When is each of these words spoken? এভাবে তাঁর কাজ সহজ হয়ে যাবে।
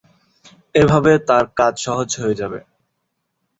এভাবে 0.75 1.11
তাঁর 1.27 1.45
কাজ 1.59 1.73
সহজ 1.85 2.09
হয়ে 2.21 2.39
যাবে। 2.41 2.59